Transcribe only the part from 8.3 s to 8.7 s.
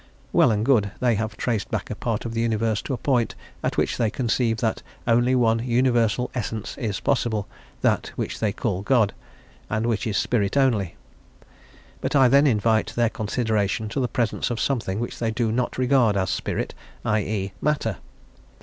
they